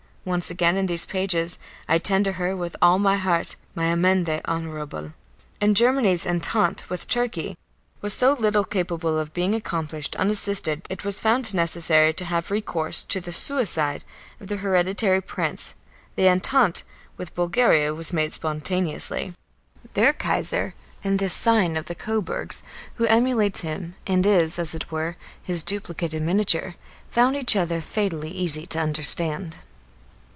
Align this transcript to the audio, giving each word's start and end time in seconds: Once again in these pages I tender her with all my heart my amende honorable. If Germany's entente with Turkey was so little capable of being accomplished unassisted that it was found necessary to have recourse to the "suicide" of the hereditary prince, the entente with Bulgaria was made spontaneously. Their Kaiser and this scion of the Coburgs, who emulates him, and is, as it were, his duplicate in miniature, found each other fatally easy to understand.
Once 0.23 0.51
again 0.51 0.77
in 0.77 0.85
these 0.85 1.07
pages 1.07 1.57
I 1.89 1.97
tender 1.97 2.33
her 2.33 2.55
with 2.55 2.75
all 2.79 2.99
my 2.99 3.15
heart 3.17 3.55
my 3.73 3.85
amende 3.85 4.39
honorable. 4.45 5.13
If 5.59 5.73
Germany's 5.73 6.27
entente 6.27 6.85
with 6.91 7.07
Turkey 7.07 7.57
was 8.01 8.13
so 8.13 8.33
little 8.33 8.63
capable 8.63 9.17
of 9.17 9.33
being 9.33 9.55
accomplished 9.55 10.15
unassisted 10.17 10.83
that 10.83 10.91
it 10.91 11.03
was 11.03 11.19
found 11.19 11.55
necessary 11.55 12.13
to 12.13 12.25
have 12.25 12.51
recourse 12.51 13.01
to 13.01 13.19
the 13.19 13.31
"suicide" 13.31 14.03
of 14.39 14.45
the 14.45 14.57
hereditary 14.57 15.21
prince, 15.23 15.73
the 16.15 16.29
entente 16.29 16.83
with 17.17 17.33
Bulgaria 17.33 17.91
was 17.95 18.13
made 18.13 18.31
spontaneously. 18.31 19.33
Their 19.95 20.13
Kaiser 20.13 20.75
and 21.03 21.17
this 21.17 21.33
scion 21.33 21.75
of 21.75 21.85
the 21.85 21.95
Coburgs, 21.95 22.61
who 22.97 23.07
emulates 23.07 23.61
him, 23.61 23.95
and 24.05 24.23
is, 24.23 24.59
as 24.59 24.75
it 24.75 24.91
were, 24.91 25.17
his 25.41 25.63
duplicate 25.63 26.13
in 26.13 26.27
miniature, 26.27 26.75
found 27.09 27.35
each 27.35 27.55
other 27.55 27.81
fatally 27.81 28.29
easy 28.29 28.67
to 28.67 28.77
understand. 28.79 29.57